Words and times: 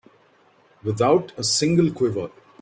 Without 0.83 1.31
a 1.37 1.43
single 1.43 1.91
quiver. 1.91 2.31